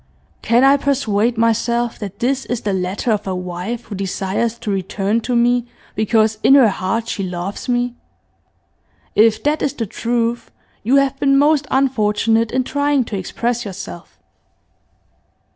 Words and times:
Can 0.41 0.63
I 0.63 0.77
persuade 0.77 1.37
myself 1.37 1.99
that 1.99 2.17
this 2.17 2.45
is 2.47 2.61
the 2.61 2.73
letter 2.73 3.11
of 3.11 3.27
a 3.27 3.35
wife 3.35 3.83
who 3.83 3.93
desires 3.93 4.57
to 4.57 4.71
return 4.71 5.21
to 5.21 5.35
me 5.35 5.67
because 5.93 6.39
in 6.41 6.55
her 6.55 6.69
heart 6.69 7.07
she 7.07 7.21
loves 7.21 7.69
me? 7.69 7.93
If 9.13 9.43
that 9.43 9.61
is 9.61 9.73
the 9.75 9.85
truth 9.85 10.49
you 10.81 10.95
have 10.95 11.19
been 11.19 11.37
most 11.37 11.67
unfortunate 11.69 12.51
in 12.51 12.63
trying 12.63 13.03
to 13.03 13.15
express 13.15 13.63
yourself. 13.63 14.17